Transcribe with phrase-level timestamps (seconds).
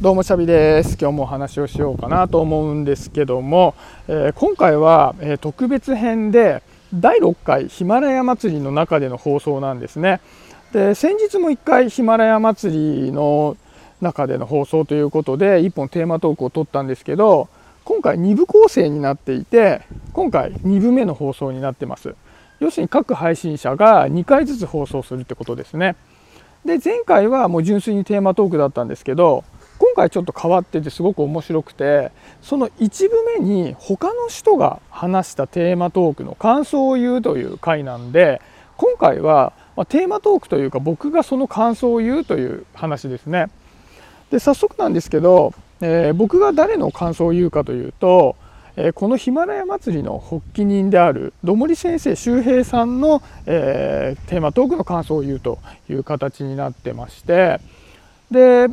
[0.00, 0.96] どうもシャビです。
[0.98, 3.74] 今日もお話をしようかなと思うんですけども、
[4.08, 6.62] えー、今回は、えー、特別編で
[6.94, 10.22] 第6回ヒマラヤ祭りの中での放送なんですね。
[10.72, 13.58] で先日も1回ヒマラヤ祭りの
[14.00, 17.50] 中での放送ということで1本テーマトークを取ったんですけど
[17.84, 19.82] 今回2部構成になっていて
[20.14, 22.14] 今回2部目の放送になってます。
[22.58, 25.94] 要するに各配信者が2回ずつ放送するってことですね。
[26.64, 29.44] で前回はもう純粋にテーマトークだったんですけど
[30.00, 32.10] 回ちょっと変わっててすごく面白くて
[32.42, 38.40] その1部目に他の人が話したテーマトークの感想を言うという回なんで
[38.76, 39.52] 今回は
[39.88, 43.48] テーマトークというか僕がその感想を言うという話ですね。
[44.30, 48.36] で早速なんですけど、えー、僕が誰の感想を言うかというと、
[48.76, 55.58] えー、このヒマラヤ祭りの発起人であるどもり先生周平さんの、えー、テーマトークの感想を言うと
[55.88, 57.60] いう形になってまして
[58.30, 58.68] で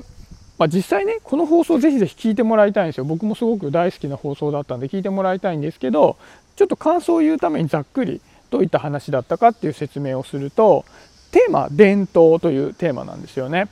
[0.58, 6.18] まあ、実際ねこの放送ぜひぜひ聞いてもらいたいんですよ僕もすごく大好きな放送だったんで聞いてもらいたいんですけど
[6.56, 10.86] ちょっと感想を言うためにざっくりどういった話だったかっていう説明をすると
[11.32, 13.68] テーマ伝統というテーマなんですよね。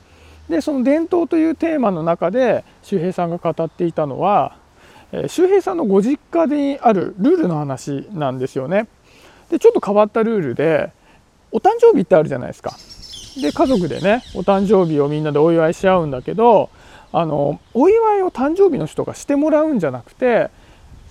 [0.48, 4.56] でその伝統というテーマの中で周平さんが語っていたのは、
[5.10, 8.86] えー、周平さんのご実家にあるルールの話なんですよね。
[9.50, 10.92] でちょっと変わったルールで
[11.50, 12.76] お誕生日ってあるじゃないですか。
[13.40, 16.70] で家族でねお誕生日をみんなでお祝いし合うんだけど
[17.12, 20.50] あのお祝いを誕生日の人がしてもらうんじゃなくて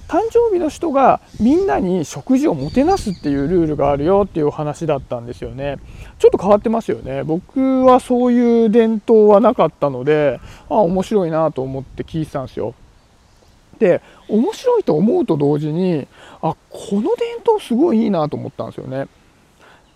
[0.07, 5.77] 誕生日の人がみんなに食事をもてなすっていうルールがあるよっていう話だったんですよね。
[6.19, 7.23] ちょっと変わってますよね。
[7.23, 12.75] 僕はそういう伝統はなかったのであ面白いなと思って聞いてたんですよ。
[13.79, 16.07] で面白いと思うと同時に
[16.41, 19.07] あこの伝統すごいいいなと思ったんですよね。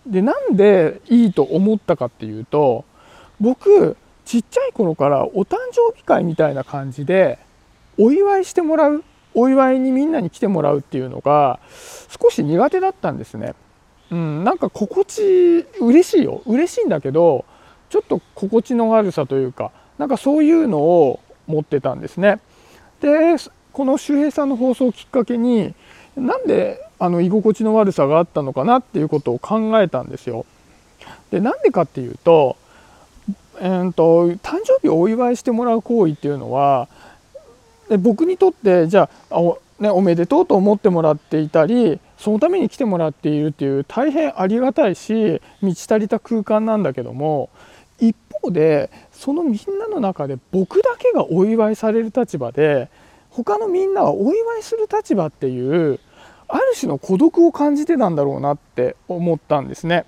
[0.05, 2.85] でなんでいいと思ったかっていうと
[3.39, 7.39] 僕ちっちゃい頃からお誕生日会みたいな感じで
[7.97, 11.59] お祝いしてもらうお祝いにみんなに来てもらうっていうのが
[12.21, 13.53] 少し苦手だったんですね。
[14.11, 17.45] うん、なんか心地嬉しいよ嬉しいんだけど
[17.89, 22.39] ちょっと心地の悪さというかなんかそういうのを持ってたんですね。
[23.01, 23.35] で
[23.71, 25.73] この周平さんの放送をきっかけに
[26.19, 30.45] なんであの居心地の悪さがあったのかなっていうことを考えたんですよ。
[31.31, 32.57] でなんでかっていうと
[33.61, 36.87] えーと、誕生日をお祝いしてもらう行為っていうのは
[37.99, 47.49] 僕にとってじゃあお,、ね、おめでとうと思ってもらっていたりそのために来てもらっているっていう大変ありがたいし満ち足りた空間なんだけども
[47.99, 52.89] 一方でそのみんなの中で僕だけがお祝いされる立場で
[53.29, 55.99] 他のみんなはお祝いする立場っていう
[56.49, 60.05] ある種の孤独を感じてたんだろうなって思ったんですね。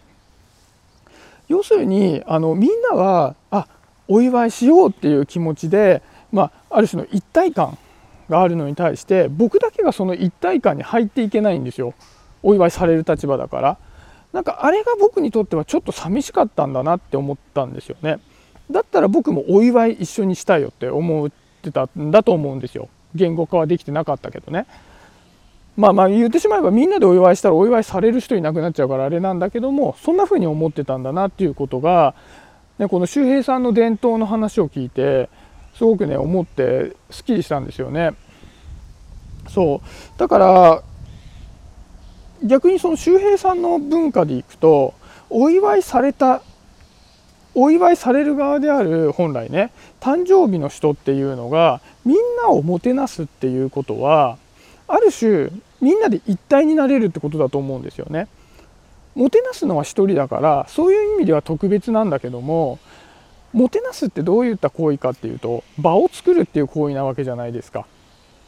[1.47, 3.67] 要するにあのみんなはあ
[4.07, 7.77] お祝いしようっていう気持ちで、まあ、ある種の一体感
[8.29, 11.93] があるのに対して僕だけがその一体感に入っていけないんですよ。
[12.43, 13.77] お祝いされる立場だから。
[14.33, 18.19] なんかあれが僕にとってはちょっと寂しかったんだなって思ったんですよね。
[18.71, 21.29] だったら僕もお祝い一緒にしたいよって思っ
[21.61, 22.87] てたんだと思うんですよ。
[23.13, 24.65] 言語化はできてなかったけどね。
[25.77, 32.13] まあまあ言ってしまえばみんなでお祝いしたらお祝いされる人いなくなっちゃうからあれなんだけどもそんな風に思ってたんだなっていうことが、
[32.77, 35.29] ね、この周平さんの伝統の話を聞いて
[35.75, 38.11] すごくね思ってすっきりしたんですよね。
[39.47, 40.83] そうだから
[42.43, 44.93] 逆にその周平さんの文化でいくと
[45.29, 46.41] お祝いされた
[47.53, 54.37] お祝いされる側である本来ね誕生日の人っていうのがみんなをもてなすっていうことは
[54.91, 55.49] ある種
[55.81, 58.27] みんなで一体になれるってことだと思うんですよね。
[59.15, 62.79] もてなすのは一人だからそういう意味では特別なんだけども
[63.51, 67.85] もてなすってどういった行為かっていうと場を作るっていう行為なわけじゃないですか。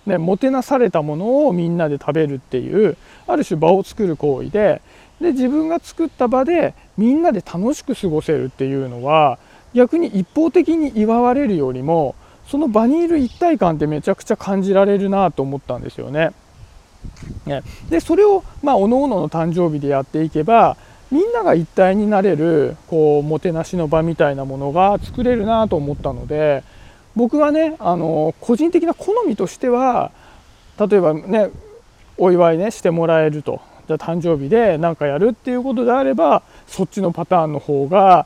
[0.06, 4.82] ね、もてなされたものをみんなで食べるっていうある種場を作る行為で
[5.22, 9.40] で自分が作った場でみんなで楽しく過ごせるっていうのは
[9.74, 12.16] 逆に一方的に祝われるよりも
[12.48, 16.32] その場にいる一体感ってめちゃくちゃ感じられるなと思ったんですよね。
[17.46, 20.78] ねでそれをまあ各々の誕生日でやっていけば
[21.12, 26.64] みんなが一体になれるこうもてなしの場みたいなものが作れるなと思ったので
[27.16, 30.12] 僕はねあの個人的な好みとしては
[30.80, 31.50] 例えばね
[32.18, 38.26] お祝いねしてもらえるとじゃ誕生日で何かやるっていうことであればそっちのパターンの方が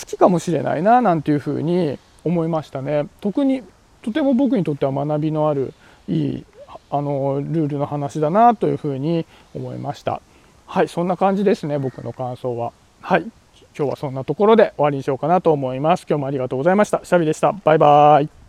[0.00, 3.06] 好きかもしれないななんていうふうに思いましたね。
[3.20, 3.62] 特に
[4.02, 5.72] とても僕にとっては学びのある
[6.08, 6.44] いい
[6.90, 10.20] あのルールの話だなというふうに思いました。
[10.66, 12.72] はいそんな感じですね僕の感想は。
[13.00, 13.22] はい
[13.76, 16.06] 今日はそんなところで終わりにしようかなと思います。
[16.08, 17.00] 今日もありがとうございました。
[17.04, 17.52] シャビでした。
[17.52, 18.39] バイバーイ。